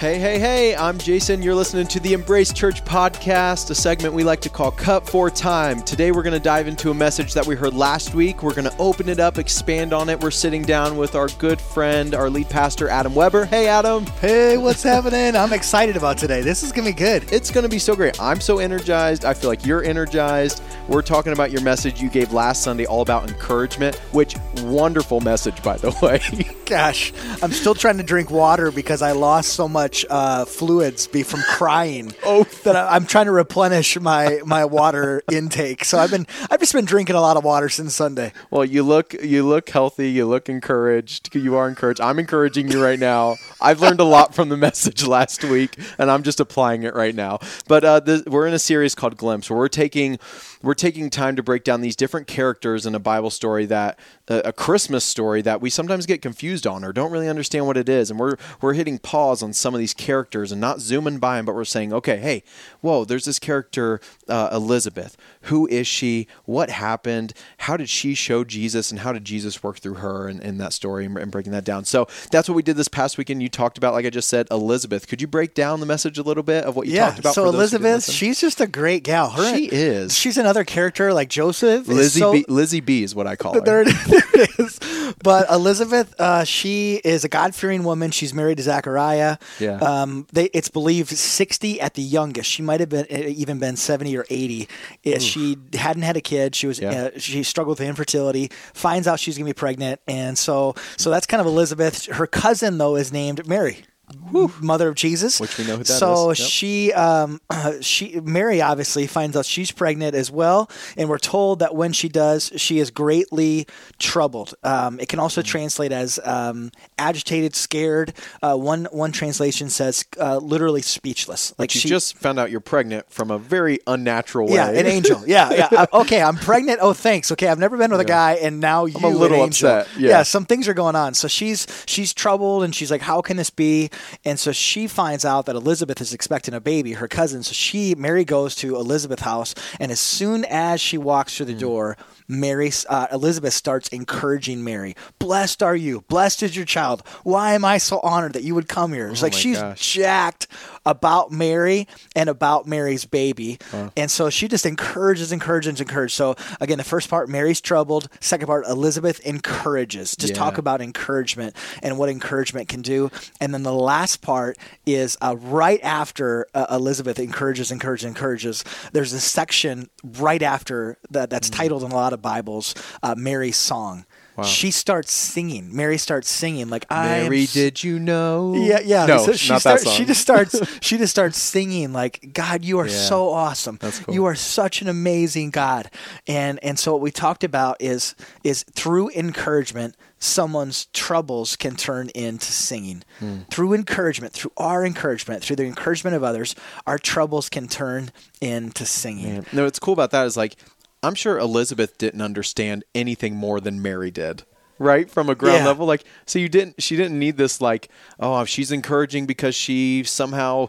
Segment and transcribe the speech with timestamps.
[0.00, 1.42] Hey, hey, hey, I'm Jason.
[1.42, 5.28] You're listening to the Embrace Church podcast, a segment we like to call Cut for
[5.28, 5.82] Time.
[5.82, 8.42] Today, we're going to dive into a message that we heard last week.
[8.42, 10.18] We're going to open it up, expand on it.
[10.18, 13.44] We're sitting down with our good friend, our lead pastor, Adam Weber.
[13.44, 14.06] Hey, Adam.
[14.22, 15.36] Hey, what's happening?
[15.36, 16.40] I'm excited about today.
[16.40, 17.30] This is going to be good.
[17.30, 18.18] It's going to be so great.
[18.18, 19.26] I'm so energized.
[19.26, 20.62] I feel like you're energized.
[20.88, 25.62] We're talking about your message you gave last Sunday, all about encouragement, which wonderful message,
[25.62, 26.56] by the way.
[26.70, 27.12] Gosh,
[27.42, 31.40] I'm still trying to drink water because I lost so much uh, fluids be from
[31.42, 32.14] crying.
[32.24, 35.84] oh, that I, am trying to replenish my my water intake.
[35.84, 38.32] So I've been I've just been drinking a lot of water since Sunday.
[38.52, 40.12] Well, you look you look healthy.
[40.12, 41.34] You look encouraged.
[41.34, 42.00] You are encouraged.
[42.00, 43.34] I'm encouraging you right now.
[43.60, 47.16] I've learned a lot from the message last week, and I'm just applying it right
[47.16, 47.40] now.
[47.66, 50.20] But uh, the, we're in a series called Glimpse, where we're taking
[50.62, 54.42] we're taking time to break down these different characters in a Bible story that uh,
[54.44, 57.88] a Christmas story that we sometimes get confused on or don't really understand what it
[57.88, 61.36] is, and we're we're hitting pause on some of these characters and not zooming by
[61.36, 62.42] them, but we're saying, okay, hey,
[62.80, 65.16] whoa, there's this character uh, Elizabeth.
[65.44, 66.26] Who is she?
[66.44, 67.32] What happened?
[67.58, 70.72] How did she show Jesus, and how did Jesus work through her in, in that
[70.72, 71.84] story and, and breaking that down?
[71.84, 73.42] So that's what we did this past weekend.
[73.42, 75.08] You talked about, like I just said, Elizabeth.
[75.08, 77.30] Could you break down the message a little bit of what you yeah, talked about?
[77.30, 79.30] Yeah, so Elizabeth, she's just a great gal.
[79.30, 80.16] Her, she is.
[80.16, 81.88] She's another character like Joseph.
[81.88, 83.60] Lizzie so, B, Lizzie B is what I call her.
[83.60, 84.78] There, there it is.
[85.22, 88.10] But Elizabeth, uh, she is a God fearing woman.
[88.10, 89.38] She's married to Zachariah.
[89.58, 89.76] Yeah.
[89.76, 92.50] Um, they, it's believed 60 at the youngest.
[92.50, 94.68] She might have been uh, even been 70 or 80.
[95.06, 95.22] Oof.
[95.30, 96.54] She hadn't had a kid.
[96.54, 97.10] She was yeah.
[97.14, 98.50] uh, she struggled with infertility.
[98.74, 102.06] Finds out she's gonna be pregnant, and so so that's kind of Elizabeth.
[102.06, 103.84] Her cousin though is named Mary.
[104.30, 104.52] Whew.
[104.60, 106.38] mother of Jesus, which we know who that so is.
[106.38, 106.48] Yep.
[106.48, 107.40] she, um,
[107.80, 112.08] she, Mary obviously finds out she's pregnant as well, and we're told that when she
[112.08, 113.66] does, she is greatly
[113.98, 114.54] troubled.
[114.62, 115.48] Um, it can also mm-hmm.
[115.48, 118.14] translate as um, agitated, scared.
[118.42, 121.54] Uh, one one translation says uh, literally speechless.
[121.58, 124.54] Like she just found out you're pregnant from a very unnatural way.
[124.54, 125.20] Yeah, an angel.
[125.30, 125.68] Yeah, yeah.
[125.70, 126.80] Uh, okay, I'm pregnant.
[126.82, 127.30] Oh, thanks.
[127.30, 128.04] Okay, I've never been with yeah.
[128.04, 128.96] a guy, and now you.
[128.96, 129.86] I'm a little upset.
[129.96, 130.08] Yeah.
[130.08, 131.14] yeah, some things are going on.
[131.14, 133.90] So she's she's troubled, and she's like, "How can this be?"
[134.24, 137.42] And so she finds out that Elizabeth is expecting a baby, her cousin.
[137.42, 141.54] So she, Mary goes to Elizabeth's house, and as soon as she walks through the
[141.54, 141.60] mm.
[141.60, 141.96] door,
[142.30, 144.94] Mary, uh, Elizabeth starts encouraging Mary.
[145.18, 146.02] Blessed are you.
[146.08, 147.02] Blessed is your child.
[147.24, 149.08] Why am I so honored that you would come here?
[149.08, 149.92] It's oh like she's gosh.
[149.92, 150.46] jacked
[150.86, 153.58] about Mary and about Mary's baby.
[153.70, 153.90] Huh.
[153.96, 156.14] And so she just encourages, encourages, encourages.
[156.14, 158.08] So again, the first part, Mary's troubled.
[158.20, 160.14] Second part, Elizabeth encourages.
[160.16, 160.38] Just yeah.
[160.38, 163.10] talk about encouragement and what encouragement can do.
[163.40, 168.64] And then the last part is uh, right after uh, Elizabeth encourages, encourages, encourages.
[168.92, 171.58] There's a section right after that that's mm-hmm.
[171.58, 174.04] titled in a lot of Bibles, uh, Mary's song.
[174.40, 174.46] Wow.
[174.46, 175.74] She starts singing.
[175.74, 177.22] Mary starts singing like I.
[177.22, 178.54] Mary, did you know?
[178.54, 179.04] Yeah, yeah.
[179.04, 179.94] No, so she not start, that song.
[179.94, 180.60] She just starts.
[180.80, 183.76] she just starts singing like God, you are yeah, so awesome.
[183.80, 184.14] That's cool.
[184.14, 185.90] You are such an amazing God.
[186.26, 192.08] And and so what we talked about is is through encouragement, someone's troubles can turn
[192.14, 193.02] into singing.
[193.18, 193.40] Hmm.
[193.50, 196.54] Through encouragement, through our encouragement, through the encouragement of others,
[196.86, 198.10] our troubles can turn
[198.40, 199.34] into singing.
[199.34, 199.46] Man.
[199.52, 200.56] No, what's cool about that is like
[201.02, 204.44] I'm sure Elizabeth didn't understand anything more than Mary did.
[204.78, 205.66] Right from a ground yeah.
[205.66, 206.82] level, like so you didn't.
[206.82, 207.88] She didn't need this, like,
[208.18, 210.68] oh, she's encouraging because she somehow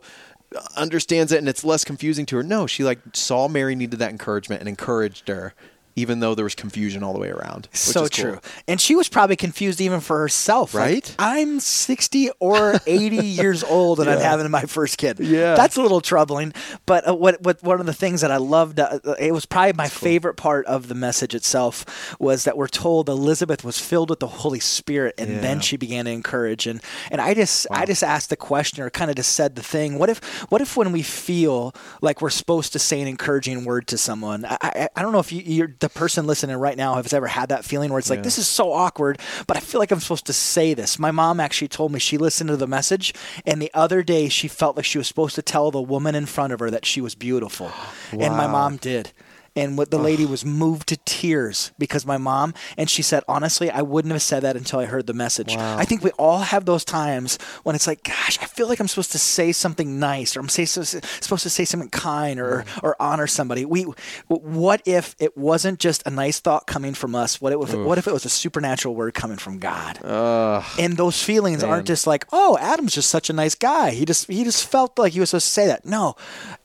[0.75, 2.43] understands it and it's less confusing to her.
[2.43, 5.53] No, she like saw Mary needed that encouragement and encouraged her,
[5.95, 7.67] even though there was confusion all the way around.
[7.73, 8.39] So true.
[8.67, 10.73] And she was probably confused even for herself.
[10.73, 11.07] Right?
[11.07, 14.15] Like, I'm 60 or 80 years old and yeah.
[14.15, 15.19] I'm having my first kid.
[15.19, 15.55] Yeah.
[15.55, 16.53] That's a little troubling.
[16.85, 19.45] But uh, what, what one of the things that I loved, uh, uh it was
[19.45, 20.43] probably my That's favorite cool.
[20.43, 24.59] part of the message itself, was that we're told Elizabeth was filled with the Holy
[24.59, 25.39] Spirit and yeah.
[25.39, 26.67] then she began to encourage.
[26.67, 27.79] And, and I just wow.
[27.79, 29.97] I just asked the question or kind of just said the thing.
[29.97, 33.87] What if what if when we feel like we're supposed to say an encouraging word
[33.87, 34.45] to someone?
[34.45, 37.27] I, I, I don't know if you, you're the person listening right now has ever
[37.27, 38.23] had that feeling where it's like, yeah.
[38.23, 40.97] this is so awkward, but I feel like I'm supposed to say this.
[40.97, 43.13] My mom actually told me she listened to the message,
[43.45, 46.25] and the other day she felt like she was supposed to tell the woman in
[46.25, 47.67] front of her that she was beautiful.
[47.67, 48.19] Wow.
[48.19, 49.11] And my mom did
[49.55, 53.69] and what the lady was moved to tears because my mom and she said honestly
[53.69, 55.55] i wouldn't have said that until i heard the message.
[55.55, 55.77] Wow.
[55.77, 58.87] i think we all have those times when it's like gosh i feel like i'm
[58.87, 62.83] supposed to say something nice or i'm say, supposed to say something kind or, mm.
[62.83, 63.65] or honor somebody.
[63.65, 63.85] We
[64.27, 67.41] what if it wasn't just a nice thought coming from us?
[67.41, 70.03] What if, what if it was a supernatural word coming from god?
[70.03, 71.71] Uh, and those feelings man.
[71.71, 73.91] aren't just like oh adam's just such a nice guy.
[73.91, 75.85] He just he just felt like he was supposed to say that.
[75.85, 76.15] No.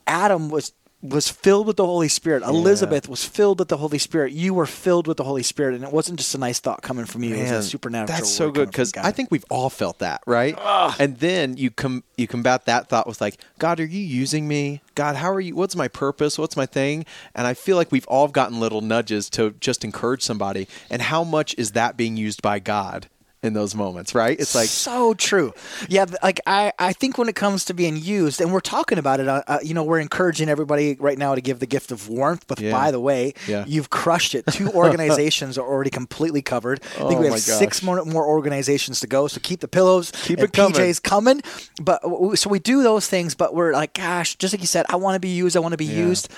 [0.05, 0.73] Adam was
[1.09, 2.43] was filled with the Holy Spirit.
[2.43, 4.33] Elizabeth was filled with the Holy Spirit.
[4.33, 7.05] You were filled with the Holy Spirit, and it wasn't just a nice thought coming
[7.05, 7.35] from you.
[7.35, 8.17] it was a supernatural.
[8.17, 10.55] That's so good because I think we've all felt that, right?
[10.57, 10.95] Ah.
[10.99, 14.81] And then you com- you combat that thought with like, God, are you using me?
[14.95, 15.55] God, how are you?
[15.55, 16.37] What's my purpose?
[16.37, 17.05] What's my thing?
[17.35, 20.67] And I feel like we've all gotten little nudges to just encourage somebody.
[20.89, 23.07] And how much is that being used by God
[23.43, 24.15] in those moments?
[24.15, 24.39] Right?
[24.39, 25.53] It's like so true.
[25.89, 29.19] Yeah, like I, I think when it comes to being used, and we're talking about
[29.19, 32.09] it, uh, uh, you know, we're encouraging everybody right now to give the gift of
[32.09, 32.45] warmth.
[32.47, 32.71] But Yeah.
[32.71, 33.63] by the way, Yeah.
[33.67, 34.45] you've crushed it.
[34.51, 36.81] Two organizations are already completely covered.
[36.95, 39.27] I think Oh we have six more, more organizations to go.
[39.27, 40.73] So keep the pillows, Keep it coming.
[40.73, 41.41] PJs coming.
[41.81, 42.01] But
[42.35, 45.15] so we do those things, but we're like, gosh, just like you said, I want
[45.15, 45.55] to be used.
[45.55, 46.07] I want to be Yeah.
[46.07, 46.29] used.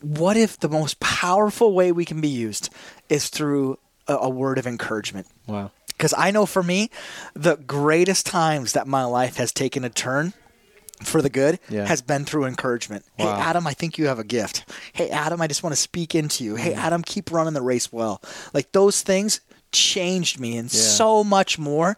[0.00, 2.70] What if the most powerful way we can be used
[3.08, 5.26] is through a, a word of encouragement?
[5.46, 5.70] wow.
[6.02, 6.90] Because I know for me,
[7.32, 10.32] the greatest times that my life has taken a turn
[11.04, 11.86] for the good Yeah.
[11.86, 13.04] has been through encouragement.
[13.20, 13.36] Wow.
[13.36, 14.64] Hey, Adam, I think you have a gift.
[14.94, 16.54] Hey, Adam, I just want to speak into you.
[16.54, 16.58] Mm.
[16.58, 18.20] Hey, Adam, keep running the race well.
[18.52, 20.80] Like those things changed me and Yeah.
[20.80, 21.96] so much more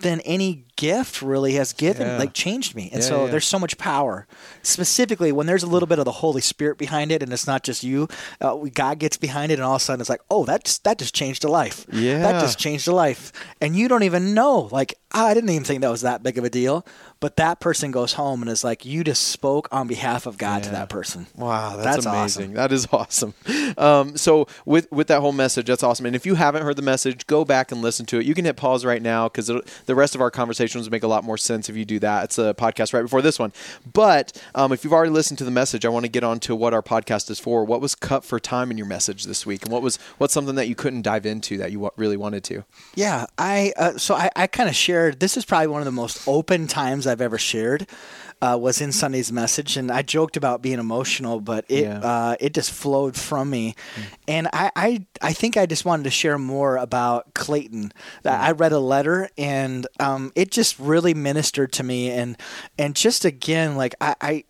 [0.00, 2.18] than any gift really has given Yeah.
[2.18, 3.30] like changed me and Yeah, so yeah.
[3.30, 4.26] there's so much power
[4.62, 7.62] specifically when there's a little bit of the holy spirit behind it and it's not
[7.62, 8.08] just you
[8.40, 10.84] uh, god gets behind it and all of a sudden it's like oh that just,
[10.84, 12.18] that just changed a life Yeah.
[12.18, 15.64] that just changed a life and you don't even know like "Ah, i didn't even
[15.64, 16.84] think that was that big of a deal
[17.20, 20.62] but that person goes home and is like you just spoke on behalf of god
[20.64, 22.44] to that person Wow, that's, That's amazing.
[22.44, 22.54] awesome.
[22.54, 23.34] That is awesome.
[23.76, 26.06] Um, so with with that whole message, that's awesome.
[26.06, 28.26] And if you haven't heard the message, go back and listen to it.
[28.26, 29.46] You can hit pause right now because
[29.86, 30.30] the rest of our
[30.64, 32.24] conversations make a lot more sense if you do that.
[32.24, 33.52] It's a podcast right before this one.
[33.92, 36.56] But um, if you've already listened to the message, I want to get on to
[36.56, 37.64] what our podcast is for.
[37.64, 40.54] What was cut for time in your message this week, and what was what's something
[40.56, 42.64] that you couldn't dive into that you really wanted to?
[42.94, 45.20] Yeah, I uh, so I, I kind of shared.
[45.20, 47.86] This is probably one of the most open times I've ever shared.
[48.42, 52.00] Uh, was in Sunday's message, and I joked about being emotional, but it Yeah.
[52.00, 53.74] uh, it just flowed from me,
[54.28, 57.92] and I, I I think I just wanted to share more about Clayton.
[58.22, 62.36] That I read a letter, and um, it just really ministered to me, and
[62.78, 64.14] and just again, like I.
[64.20, 64.44] I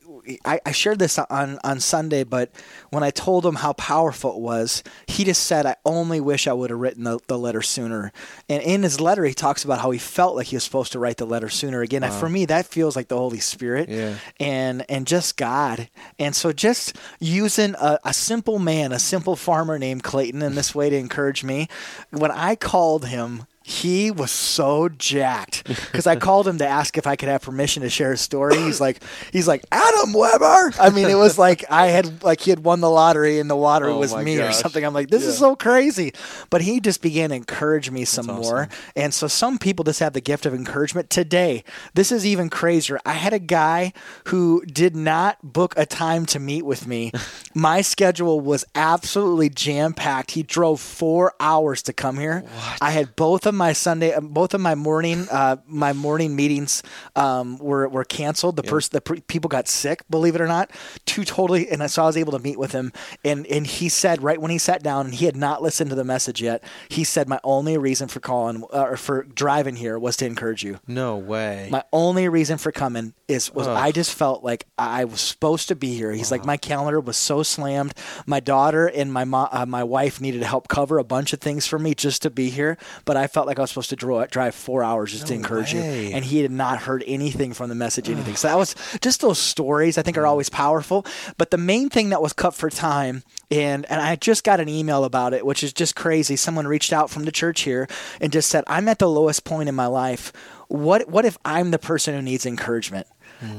[0.65, 2.51] I, shared this on, on Sunday, but
[2.89, 6.55] when I told him how powerful it was, he just said, I only wish I
[6.55, 8.11] would have written the, the letter sooner.
[8.49, 10.99] And in his letter, he talks about how he felt like he was supposed to
[10.99, 11.83] write the letter sooner.
[11.83, 14.15] Again, for me, that feels like the Holy Spirit Yeah.
[14.41, 15.91] and, and just God.
[16.19, 20.75] And so just using a, a simple man, a simple farmer named Clayton in this
[20.75, 21.69] way to encourage me,
[22.09, 27.07] when I called him, he was so jacked because I called him to ask if
[27.07, 28.59] I could have permission to share his story.
[28.59, 29.03] He's like,
[29.33, 30.73] he's like Adam Weber.
[30.79, 33.57] I mean, it was like I had like he had won the lottery and the
[33.57, 34.85] lottery Oh was me or something.
[34.85, 36.13] I'm like, this is so crazy.
[36.51, 38.69] But he just began to encourage me some That's more.
[38.97, 41.09] And so some people just have the gift of encouragement.
[41.09, 41.65] Today,
[41.95, 43.01] this is even crazier.
[43.07, 43.95] I had a guy
[44.27, 47.13] who did not book a time to meet with me.
[47.55, 50.33] My schedule was absolutely jam packed.
[50.33, 52.45] He drove four hours to come here.
[52.83, 56.83] I had both of my Sunday, uh, both of my morning, uh, my morning meetings
[57.17, 58.57] um, were were canceled.
[58.57, 60.03] The person, the pre- people got sick.
[60.11, 60.71] Believe it or not,
[61.07, 61.69] two totally.
[61.71, 62.93] And so I was able to meet with him,
[63.25, 65.97] and and he said right when he sat down, and he had not listened to
[65.97, 66.63] the message yet.
[66.89, 70.63] He said, "My only reason for calling uh, or for driving here was to encourage
[70.63, 71.69] you." No way.
[71.71, 73.77] My only reason for coming is was Ugh.
[73.77, 76.13] I just felt like I was supposed to be here.
[76.13, 77.95] He's like my calendar was so slammed.
[78.27, 81.41] My daughter and my mo- uh, my wife needed to help cover a bunch of
[81.41, 83.97] things for me just to be here, but I felt like I was supposed to
[83.97, 86.09] draw, drive four hours just to encourage way.
[86.09, 86.15] you.
[86.15, 88.37] And he had not heard anything from the message, anything.
[88.37, 89.99] So that was just those stories.
[89.99, 90.29] I think are mm.
[90.29, 91.07] always powerful.
[91.37, 94.69] But the main thing that was cut for time, and and I just got an
[94.69, 96.37] email about it, which is just crazy.
[96.37, 97.89] Someone reached out from the church here
[98.21, 100.33] and just said, "I'm at the lowest point in my life.
[100.69, 103.07] What what if I'm the person who needs encouragement?"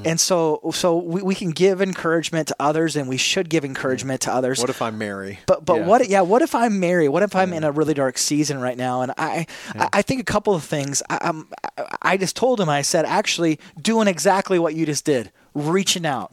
[0.06, 4.22] And so, so we, we can give encouragement to others, and we should give encouragement
[4.22, 4.60] to others.
[4.60, 5.40] What if I'm Mary?
[5.46, 5.86] But but Yeah.
[5.86, 7.10] what yeah what if I'm married?
[7.10, 9.02] What if I'm in a really dark season right now?
[9.02, 11.02] And I I, I think a couple of things.
[11.10, 15.06] I, um, I I just told him I said actually doing exactly what you just
[15.06, 16.32] did, reaching out.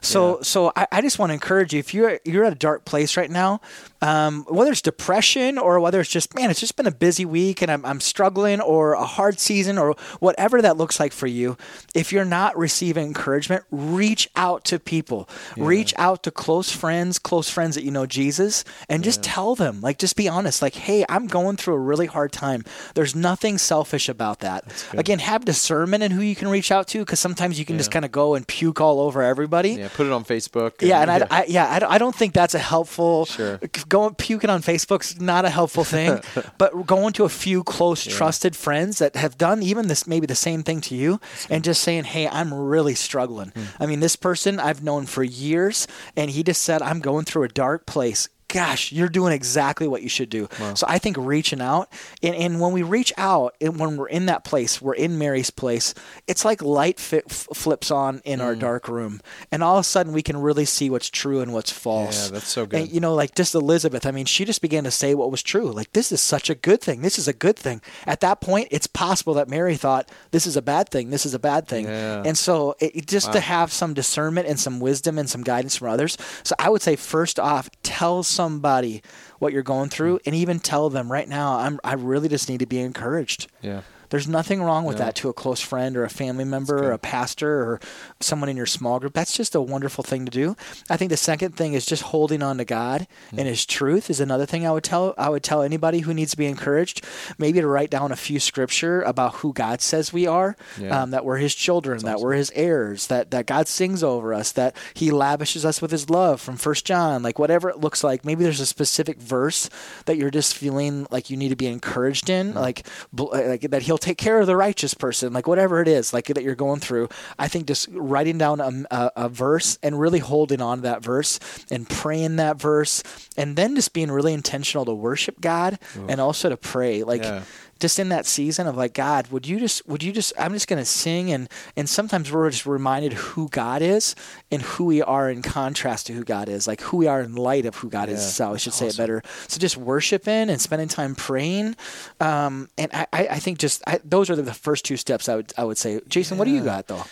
[0.00, 2.84] So so I, I just want to encourage you if you're you're at a dark
[2.84, 3.60] place right now,
[4.02, 7.62] um, whether it's depression or whether it's just man it's just been a busy week
[7.62, 11.56] and I'm I'm struggling or a hard season or whatever that looks like for you.
[11.94, 15.28] If you're not receiving encouragement, reach out to people.
[15.56, 19.80] Reach out to close friends, close friends that you know Jesus, and just tell them,
[19.80, 22.64] like, just be honest, like, hey, I'm going through a really hard time.
[22.94, 24.64] There's nothing selfish about that.
[24.92, 27.90] Again, have discernment in who you can reach out to, because sometimes you can just
[27.90, 29.70] kind of go and puke all over everybody.
[29.70, 30.82] Yeah, put it on Facebook.
[30.82, 33.24] Yeah, and I, I yeah, I, don't- I don't think that's a helpful.
[33.26, 33.58] Sure.
[33.88, 36.20] Going puking on Facebook's not a helpful thing,
[36.58, 40.34] but going to a few close, trusted friends that have done even this maybe the
[40.34, 43.82] same thing to you, and just saying, "Hey, I'm really struggling." Hmm.
[43.82, 45.86] I mean, this person I've known for years,
[46.16, 50.02] and he just said, "I'm going through a dark place." Gosh, you're doing exactly what
[50.02, 50.48] you should do.
[50.74, 54.24] So I think reaching out, and, and when we reach out, and when we're in
[54.26, 55.92] that place, we're in Mary's place.
[56.26, 58.44] It's like light fi- f- flips on in Hmm.
[58.46, 59.20] our dark room,
[59.52, 62.26] and all of a sudden we can really see what's true and what's false.
[62.26, 62.92] Yeah, that's so And, good.
[62.92, 64.06] you know, like just Elizabeth.
[64.06, 65.70] I mean, she just began to say what was true.
[65.70, 67.02] Like this is such a good thing.
[67.02, 67.82] This is a good thing.
[68.06, 71.10] At that point, it's possible that Mary thought this is a bad thing.
[71.10, 71.84] This is a bad thing.
[71.84, 72.22] Yeah.
[72.24, 75.88] And so, it, just to have some discernment and some wisdom and some guidance from
[75.88, 76.16] others.
[76.44, 79.02] So I would say, first off, tell somebody
[79.40, 80.22] what you're going through, hmm.
[80.26, 83.48] and even tell them right now, I'm I really just need to be encouraged.
[83.60, 83.82] yeah.
[84.10, 85.06] There's nothing wrong with Yeah.
[85.06, 87.80] that to a close friend or a family member or a pastor or
[88.20, 89.12] someone in your small group.
[89.14, 90.56] That's just a wonderful thing to do.
[90.88, 94.20] I think the second thing is just holding on to God and His truth is
[94.20, 95.14] another thing I would tell.
[95.18, 97.04] I would tell anybody who needs to be encouraged,
[97.38, 101.02] maybe to write down a few scripture about who God says we are, Yeah.
[101.02, 104.52] um, that we're His children, that we're His heirs, that that God sings over us,
[104.52, 108.24] that He lavishes us with His love from First John, like whatever it looks like.
[108.24, 109.68] Maybe there's a specific verse
[110.06, 112.86] that you're just feeling like you need to be encouraged in, like
[113.18, 116.26] uh, like that He'll take care of the righteous person, like whatever it is, like
[116.26, 117.08] that you're going through.
[117.38, 121.02] I think just writing down a, a, a verse and really holding on to that
[121.02, 121.38] verse
[121.70, 123.02] and praying that verse,
[123.36, 125.78] and then just being really intentional to worship God
[126.08, 127.42] and also to pray, like Yeah.
[127.78, 130.68] Just in that season of like God, would you just would you just I'm just
[130.68, 134.14] gonna sing and and sometimes we're just reminded who God is
[134.50, 137.34] and who we are in contrast to who God is, like who we are in
[137.34, 138.34] light of who God is.
[138.34, 139.22] So I should say it better.
[139.48, 141.76] So just worshiping and spending time praying,
[142.20, 145.52] um, and I, I think just I, those are the first two steps I would
[145.56, 146.00] I would say.
[146.08, 147.04] Jason, what do you got though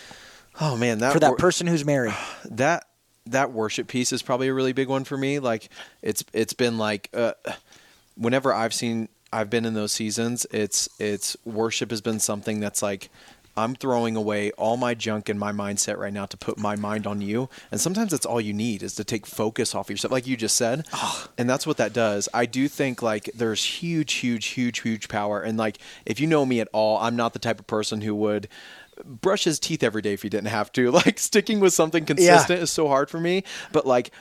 [0.59, 2.85] Oh man, that for that wor- person who's married, that
[3.27, 5.39] that worship piece is probably a really big one for me.
[5.39, 5.69] Like
[6.01, 7.33] it's it's been like uh,
[8.15, 12.81] whenever I've seen I've been in those seasons, it's it's worship has been something that's
[12.81, 13.09] like
[13.57, 17.07] I'm throwing away all my junk in my mindset right now to put my mind
[17.07, 17.49] on you.
[17.71, 20.37] And sometimes that's all you need is to take focus off of yourself, like you
[20.37, 20.85] just said.
[20.93, 21.27] Ah.
[21.39, 22.29] And that's what that does.
[22.35, 25.41] I do think like there's huge, huge, huge, huge power.
[25.41, 28.13] And like if you know me at all, I'm not the type of person who
[28.13, 28.47] would
[29.03, 30.91] brush his teeth every day if he didn't have to.
[30.97, 33.43] Like sticking with something consistent is so hard for me.
[33.71, 34.11] But like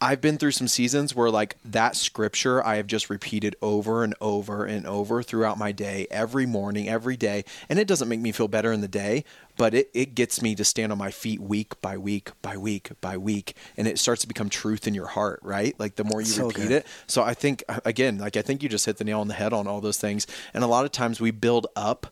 [0.00, 4.14] I've been through some seasons where like that scripture I have just repeated over and
[4.20, 7.44] over and over throughout my day, every morning, every day.
[7.68, 9.24] And it doesn't make me feel better in the day,
[9.56, 12.90] but it, it gets me to stand on my feet week by week by week
[13.00, 13.56] by week.
[13.76, 15.74] And it starts to become truth in your heart, right?
[15.80, 16.72] Like the more you So repeat good.
[16.72, 16.86] it.
[17.08, 19.52] So I think again, like I think you just hit the nail on the head
[19.52, 20.26] on all those things.
[20.54, 22.06] And a lot of times we build up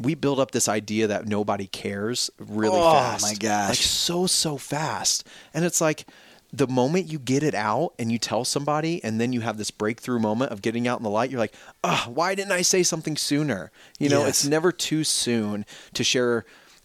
[0.00, 3.22] we build up this idea that nobody cares really Oh, fast.
[3.24, 3.68] my gosh.
[3.70, 5.26] Like so so fast.
[5.52, 6.06] And it's like
[6.52, 9.70] the moment you get it out and you tell somebody and then you have this
[9.70, 12.82] breakthrough moment of getting out in the light, you're like, "Ah, why didn't I say
[12.82, 14.28] something sooner?" You know, Yes.
[14.30, 16.44] it's never too soon to share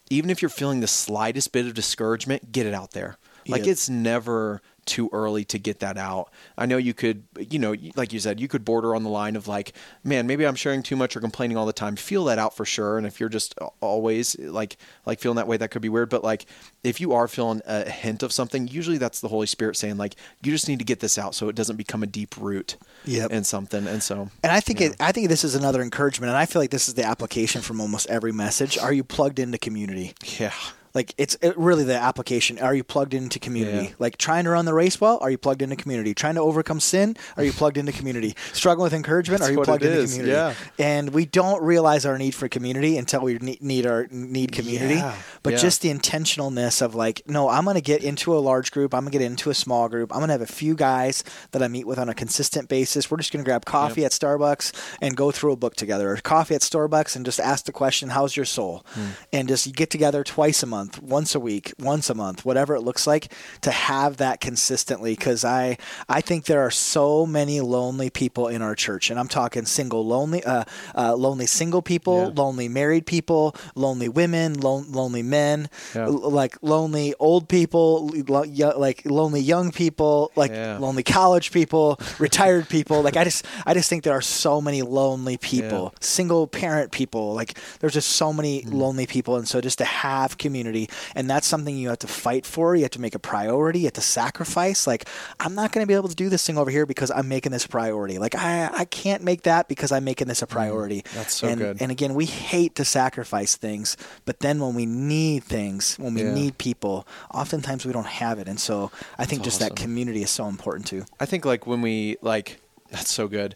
[0.09, 3.17] even if you're feeling the slightest bit of discouragement, get it out there.
[3.47, 3.71] Like Yeah.
[3.71, 6.29] it's never too early to get that out.
[6.57, 9.35] I know you could, you know, like you said, you could border on the line
[9.35, 9.73] of like,
[10.03, 11.95] man, maybe I'm sharing too much or complaining all the time.
[11.95, 12.97] Feel that out for sure.
[12.97, 16.09] And if you're just always like like feeling that way, that could be weird.
[16.09, 16.45] But like
[16.83, 20.15] if you are feeling a hint of something, usually that's the Holy Spirit saying like,
[20.43, 22.75] you just need to get this out so it doesn't become a deep root
[23.05, 23.31] Yep.
[23.31, 23.87] in something.
[23.87, 26.61] And so And I think it, I think this is another encouragement, and I feel
[26.61, 28.77] like this is the application from almost every message.
[28.77, 30.13] Are you plugged into community?
[30.39, 30.53] yeah.
[30.93, 32.59] Like it's it really the application.
[32.59, 33.87] Are you plugged into community?
[33.87, 33.93] Yeah.
[33.99, 35.17] Like trying to run the race well?
[35.21, 36.13] Are you plugged into community?
[36.13, 37.15] Trying to overcome sin?
[37.37, 38.35] Are you plugged into community?
[38.53, 39.39] Struggling with encouragement?
[39.41, 40.33] That's are you plugged into is, community?
[40.33, 40.53] yeah.
[40.77, 44.95] And we don't realize our need for community until we need, our need community.
[44.95, 45.59] Yeah, But yeah.
[45.59, 48.93] just the intentionalness of like, no, I'm going to get into a large group.
[48.93, 50.11] I'm going to get into a small group.
[50.11, 53.09] I'm going to have a few guys that I meet with on a consistent basis.
[53.09, 56.17] We're just going to grab coffee at Starbucks and go through a book together, or
[56.17, 59.07] coffee at Starbucks and just ask the question, "How's your soul?" Hmm.
[59.31, 62.81] And just get together twice a month, once a week, once a month, whatever it
[62.81, 65.13] looks like, to have that consistently.
[65.15, 65.77] Because I
[66.09, 70.05] I think there are so many lonely people in our church, and I'm talking single
[70.05, 70.63] lonely, uh,
[70.95, 72.41] uh, lonely single people, Yeah.
[72.43, 76.05] lonely married people, lonely women, lon- lonely men, Yeah.
[76.05, 80.77] l- like lonely old people, lo- yo- like lonely young people, like Yeah.
[80.79, 83.01] lonely college people, retired people.
[83.01, 87.33] Like I just, I just think there are so many lonely people, single parent people.
[87.33, 88.73] Like there's just so many Mm.
[88.73, 90.72] lonely people, and so just to have community
[91.15, 92.75] and that's something you have to fight for.
[92.75, 93.79] You have to make a priority.
[93.79, 94.87] You have to sacrifice.
[94.87, 95.07] Like
[95.39, 97.51] I'm not going to be able to do this thing over here because I'm making
[97.51, 98.17] this a priority.
[98.19, 101.01] Like I I can't make that because I'm making this a priority.
[101.01, 101.81] Mm, that's so and, good.
[101.81, 106.23] And again, we hate to sacrifice things, but then when we need things, when we
[106.23, 106.33] Yeah.
[106.33, 108.47] need people, oftentimes we don't have it.
[108.47, 111.05] And so I think just that community is so important too.
[111.19, 113.55] I think like when we like that's so good.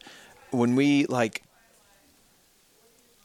[0.52, 1.44] When we like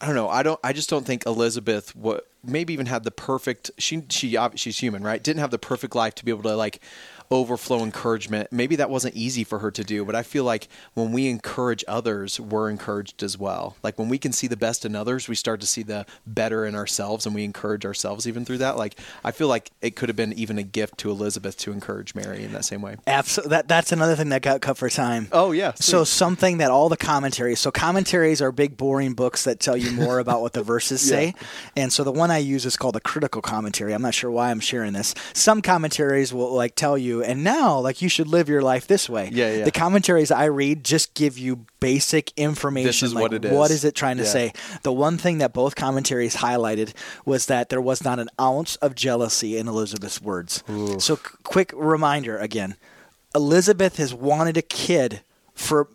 [0.03, 0.27] I don't know.
[0.27, 4.37] I don't I just don't think Elizabeth what maybe even had the perfect she she
[4.55, 5.23] she's human, right?
[5.23, 6.81] Didn't have the perfect life to be able to like
[7.33, 8.51] overflow encouragement.
[8.51, 11.83] Maybe that wasn't easy for her to do, but I feel like when we encourage
[11.87, 13.75] others, we're encouraged as well.
[13.81, 16.63] Like when we can see the best in others, we start to see the better
[16.65, 18.77] in ourselves and we encourage ourselves even through that.
[18.77, 22.13] Like I feel like it could have been even a gift to Elizabeth to encourage
[22.13, 22.97] Mary in that same way.
[23.07, 23.49] Absolutely.
[23.49, 25.27] That, that's another thing that got cut for time.
[25.31, 25.73] Oh yeah.
[25.75, 29.89] So something that all the commentaries, so commentaries are big boring books that tell you
[29.91, 31.17] more about what the verses Yeah.
[31.17, 31.33] say.
[31.75, 33.93] And so the one I use is called the critical commentary.
[33.93, 35.15] I'm not sure why I'm sharing this.
[35.33, 39.09] Some commentaries will like tell you, and now like you should live your life this
[39.09, 39.29] way.
[39.31, 39.63] Yeah, yeah.
[39.65, 42.87] The commentaries I read just give you basic information.
[42.87, 43.77] This is like, what it What is.
[43.77, 44.29] is it trying to Yeah.
[44.29, 44.53] say?
[44.83, 46.93] The one thing that both commentaries highlighted
[47.25, 50.63] was that there was not an ounce of jealousy in Elizabeth's words.
[50.99, 52.75] So, quick reminder again
[53.35, 55.21] Elizabeth has wanted a kid
[55.55, 55.87] for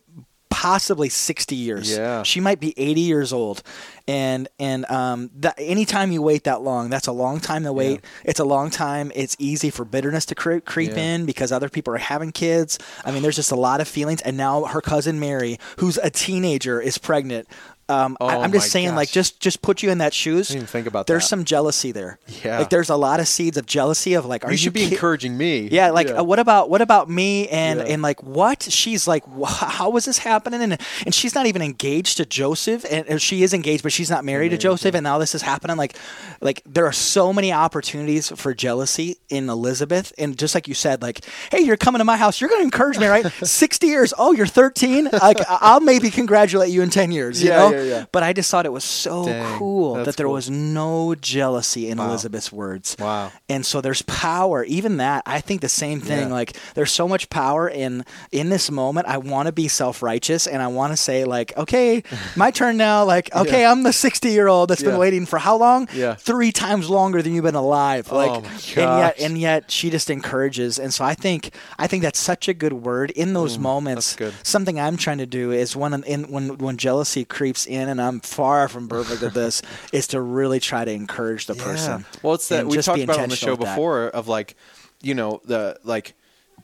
[0.62, 1.88] possibly 60 years.
[1.96, 2.24] Yeah.
[2.24, 3.62] She might be 80 years old.
[4.08, 8.00] And and um that anytime you wait that long, that's a long time to wait.
[8.24, 9.12] It's a long time.
[9.14, 11.14] It's easy for bitterness to cre- creep Yeah.
[11.14, 12.78] in because other people are having kids.
[13.04, 16.10] I mean, there's just a lot of feelings and now her cousin Mary, who's a
[16.10, 17.46] teenager, is pregnant.
[17.90, 20.49] Um, I, Oh I'm just my saying, like, just just put you in that shoes.
[20.49, 21.28] didn't even think about There's that.
[21.28, 22.18] some jealousy there.
[22.45, 22.59] Yeah.
[22.61, 24.92] like there's a lot of seeds of jealousy of like, are you should be ki-
[24.95, 25.68] encouraging me.
[25.73, 27.87] yeah, like Uh, what about what about me and Yeah.
[27.87, 28.62] and like what?
[28.62, 30.61] She's like, how is this happening?
[30.62, 34.25] And and she's not even engaged to Joseph, and she is engaged, but she's not
[34.25, 34.95] married to Joseph.
[34.95, 35.76] And now this is happening.
[35.76, 35.97] Like,
[36.40, 41.00] like there are so many opportunities for jealousy in Elizabeth, and just like you said,
[41.02, 43.25] like, hey, you're coming to my house, you're going to encourage me, right?
[43.42, 44.12] Sixty years.
[44.18, 45.04] Oh, you're 13.
[45.12, 47.42] Like, I- I'll maybe congratulate you in ten years.
[47.42, 47.71] You Yeah, know.
[47.71, 48.04] yeah, yeah.
[48.12, 50.35] But I just thought it was so Dang, cool that there cool.
[50.35, 52.08] was no jealousy in Wow.
[52.08, 52.97] Elizabeth's words.
[52.99, 53.32] Wow.
[53.49, 54.64] And so there's power.
[54.64, 56.28] Even that, I think the same thing.
[56.28, 56.35] Yeah.
[56.35, 59.06] Like there's so much power in in this moment.
[59.06, 62.02] I want to be self righteous and I want to say like, okay,
[62.37, 63.04] my turn now.
[63.04, 64.90] Like, okay, I'm the 60 year old that's Yeah.
[64.90, 65.88] been waiting for how long?
[65.92, 66.14] Yeah.
[66.14, 68.11] Three times longer than you've been alive.
[68.12, 68.37] Like, Oh
[68.76, 70.78] and yet and yet she just encourages.
[70.78, 74.14] And so I think I think that's such a good word in those moments.
[74.14, 74.47] Mm, that's good.
[74.47, 78.20] Something I'm trying to do is when in when when jealousy creeps in, and I'm
[78.20, 82.04] far from perfect at this, is to really try to encourage the person.
[82.22, 83.75] Well, it's that we talked about on the show with that.
[83.75, 84.56] before of like,
[85.02, 86.14] you know, the like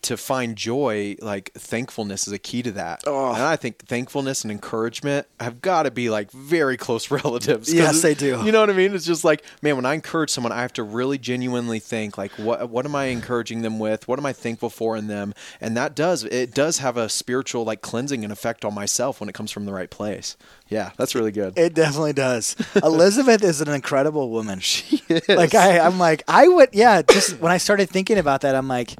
[0.04, 3.04] to find joy, like thankfulness is a key to that.
[3.06, 3.32] Oh.
[3.32, 7.72] And I think thankfulness and encouragement have got to be like very close relatives.
[7.72, 8.42] Yes, they do.
[8.44, 8.94] You know what I mean?
[8.94, 12.32] It's just like, man, when I encourage someone, I have to really genuinely think like,
[12.32, 14.06] what what am I encouraging them with?
[14.06, 15.34] What am I thankful for in them?
[15.60, 19.28] And that does it does have a spiritual like cleansing and effect on myself when
[19.28, 20.36] it comes from the right place.
[20.68, 21.58] Yeah, that's really good.
[21.58, 22.56] It definitely does.
[22.82, 24.60] Elizabeth is an incredible woman.
[24.60, 25.28] She is.
[25.28, 27.02] Like I, I'm like I would, yeah.
[27.02, 28.94] Just when I started thinking about that, I'm like,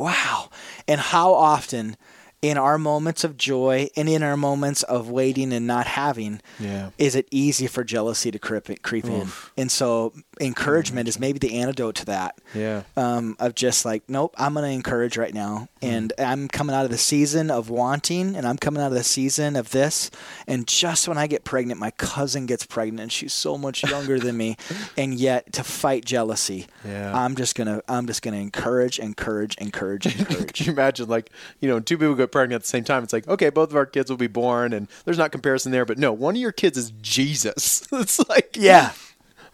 [0.00, 0.48] wow.
[0.88, 1.96] And how often,
[2.42, 6.90] in our moments of joy and in our moments of waiting and not having, Yeah.
[6.96, 9.28] is it easy for jealousy to creep, creep in?
[9.58, 12.38] And so, encouragement is maybe the antidote to that.
[12.54, 12.82] Yeah.
[12.96, 15.68] um, of just like, nope, I'm going to encourage right now.
[15.82, 19.04] And I'm coming out of the season of wanting, and I'm coming out of the
[19.04, 20.10] season of this.
[20.46, 24.18] And just when I get pregnant, my cousin gets pregnant, and she's so much younger
[24.18, 24.56] than me.
[24.96, 27.16] And yet, to fight jealousy, Yeah.
[27.16, 30.46] I'm just gonna, I'm just gonna encourage, encourage, encourage, encourage.
[30.48, 33.02] Could you imagine, like, you know, two people pregnant at the same time?
[33.02, 35.84] It's like, okay, both of our kids will be born, and there's not comparison there.
[35.84, 37.86] But no, one of your kids is Jesus.
[37.92, 38.92] it's like, yeah,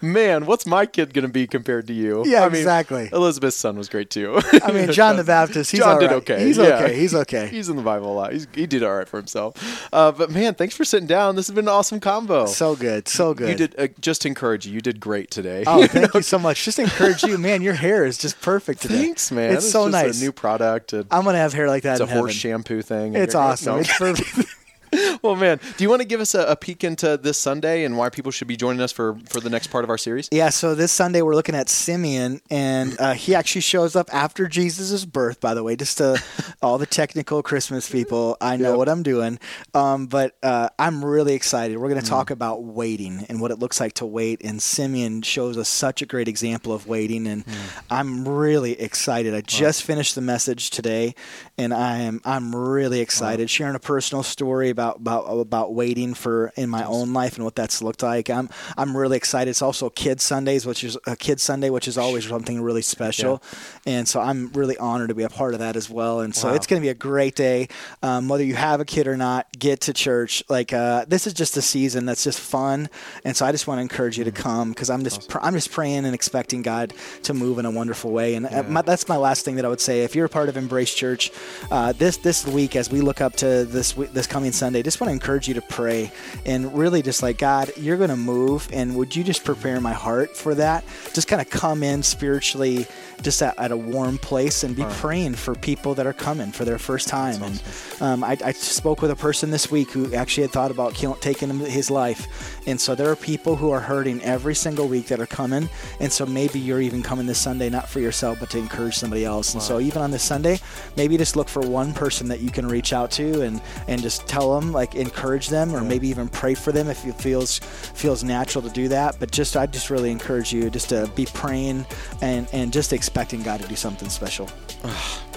[0.01, 2.25] man, what's my kid going to be compared to you?
[2.27, 3.09] Yeah, I mean, exactly.
[3.13, 4.41] Elizabeth's son was great too.
[4.63, 6.17] I mean, John the Baptist, he's John did right.
[6.17, 6.45] okay.
[6.45, 6.65] He's Yeah.
[6.65, 6.97] okay.
[6.99, 7.47] He's okay.
[7.51, 8.33] He's in the Bible a lot.
[8.33, 9.89] He's, he did all right for himself.
[9.93, 11.37] Uh, but man, thanks for sitting down.
[11.37, 12.47] This has been an awesome combo.
[12.47, 13.49] so good, so good.
[13.49, 14.73] You did uh, just encourage you.
[14.75, 15.65] You did great today.
[15.67, 16.65] Oh, thank you so much.
[16.65, 17.63] Just encourage you, man.
[17.63, 18.99] Your hair is just perfect today.
[18.99, 19.55] Thanks, man.
[19.55, 20.21] It's so just nice.
[20.21, 20.93] A new product.
[20.93, 23.15] and I'm gonna have hair like that It's a in horse shampoo thing.
[23.15, 23.79] It's awesome.
[23.81, 24.49] It's perfect.
[25.23, 27.97] well, man, do you want to give us a, a peek into this Sunday and
[27.97, 30.29] why people should be joining us for, for the next part of our series?
[30.33, 34.47] Yeah, so this Sunday we're looking at Simeon, and uh, he actually shows up after
[34.49, 35.41] Jesus' birth.
[35.41, 36.23] By the way, just to
[36.63, 38.37] all the technical Christmas people.
[38.41, 38.79] I know Yep.
[38.79, 39.39] what I'm doing.
[39.75, 41.77] Um, but uh, I'm really excited.
[41.79, 42.05] We're going Mm.
[42.05, 44.43] to talk about waiting and what it looks like to wait.
[44.45, 47.27] And Simeon shows us such a great example of waiting.
[47.27, 47.55] And Mm.
[47.91, 49.35] I'm really excited.
[49.35, 51.15] I just finished the message today,
[51.57, 53.49] and I am I'm really excited.
[53.51, 57.55] Sharing a personal story about about about waiting for in my own life and what
[57.55, 58.29] that's looked like.
[58.29, 59.49] I'm I'm really excited.
[59.51, 63.43] It's also Kids Sundays, which is a Kids Sunday, which is always something really special.
[63.87, 66.21] And so I'm really honored to be a part of that as well.
[66.21, 66.55] And so Wow.
[66.55, 67.69] it's going to be a great day.
[68.03, 70.43] Um, whether you have a kid or not, get to church.
[70.51, 72.89] Like uh, this is just a season that's just fun.
[73.25, 75.55] And so I just want to encourage you to come because I'm just pr- I'm
[75.55, 78.35] just praying and expecting God to move in a wonderful way.
[78.35, 80.03] And uh, my, that's my last thing that I would say.
[80.05, 81.31] If you're a part of Embrace Church,
[81.71, 85.09] uh, this this week as we look up to this this coming Sunday, just want
[85.09, 86.11] to encourage you to pray
[86.45, 89.93] and really just like God, you're going to move, and would you just prepare my
[89.93, 90.85] heart for that?
[91.13, 92.87] Just kind of come in spiritually,
[93.23, 96.65] just at, at a warm place, and be praying for people that are coming for
[96.65, 97.43] their first time.
[97.43, 97.63] And
[98.01, 101.15] um, I, I spoke with a person this week who actually had thought about kill,
[101.15, 105.21] taking his life, and so there are people who are hurting every single week that
[105.21, 105.69] are coming,
[106.01, 109.25] and so maybe you're even coming this Sunday not for yourself but to encourage somebody
[109.25, 109.55] else.
[109.55, 110.59] And so even on this Sunday,
[110.97, 114.27] maybe just look for one person that you can reach out to and and just
[114.27, 118.25] tell them like encourage them or maybe even pray for them if it feels feels
[118.25, 119.17] natural to do that.
[119.19, 121.87] But just I just really encourage you just to be praying
[122.21, 124.51] and and just expecting God to do something special.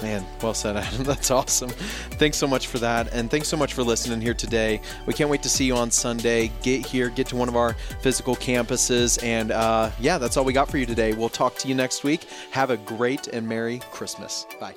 [0.02, 1.04] Man, well said, Adam.
[1.04, 1.70] That's awesome.
[2.18, 3.12] Thanks so much for that.
[3.12, 4.80] And thanks so much for listening here today.
[5.06, 6.50] We can't wait to see you on Sunday.
[6.62, 9.22] Get here, get to one of our physical campuses.
[9.22, 11.12] And uh, yeah, that's all we got for you today.
[11.12, 12.24] We'll talk to you next week.
[12.50, 14.46] Have a great and Merry Christmas.
[14.58, 14.74] Bye.